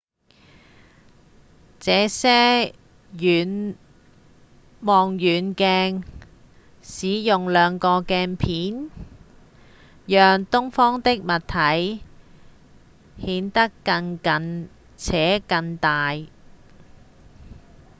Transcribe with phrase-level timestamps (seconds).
[1.79, 2.73] 這些
[4.79, 6.03] 望遠鏡
[6.81, 8.89] 使用兩個鏡片
[10.07, 12.03] 讓遠方的物體
[13.23, 16.15] 顯得更近且更大